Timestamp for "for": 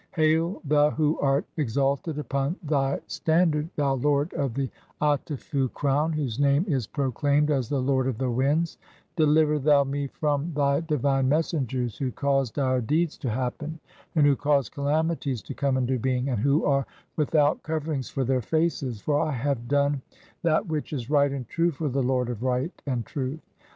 18.09-18.23, 19.01-19.19, 21.69-21.89